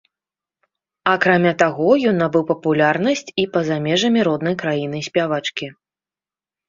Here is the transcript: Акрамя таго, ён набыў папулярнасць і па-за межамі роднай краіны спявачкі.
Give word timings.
Акрамя 1.11 1.51
таго, 1.63 1.89
ён 2.11 2.15
набыў 2.23 2.43
папулярнасць 2.51 3.25
і 3.43 3.47
па-за 3.53 3.77
межамі 3.87 4.19
роднай 4.29 4.55
краіны 4.65 4.97
спявачкі. 5.09 5.65